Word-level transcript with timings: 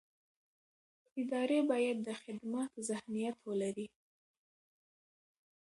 ادارې 1.21 1.59
باید 1.71 1.97
د 2.07 2.09
خدمت 2.23 2.71
ذهنیت 2.87 3.37
ولري 3.47 3.87